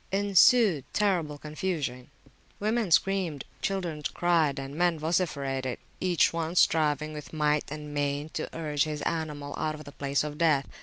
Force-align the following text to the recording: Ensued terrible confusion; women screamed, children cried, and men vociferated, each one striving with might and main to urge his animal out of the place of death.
Ensued 0.11 0.83
terrible 0.93 1.37
confusion; 1.37 2.09
women 2.59 2.89
screamed, 2.89 3.45
children 3.61 4.01
cried, 4.15 4.57
and 4.57 4.73
men 4.75 4.97
vociferated, 4.97 5.77
each 5.99 6.33
one 6.33 6.55
striving 6.55 7.13
with 7.13 7.31
might 7.33 7.69
and 7.71 7.93
main 7.93 8.29
to 8.29 8.49
urge 8.57 8.85
his 8.85 9.03
animal 9.03 9.53
out 9.59 9.75
of 9.75 9.83
the 9.83 9.91
place 9.91 10.23
of 10.23 10.39
death. 10.39 10.67